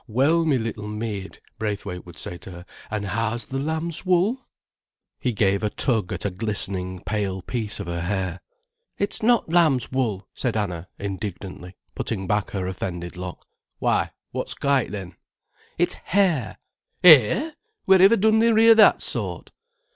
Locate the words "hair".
8.01-8.41, 15.93-16.57, 17.03-17.53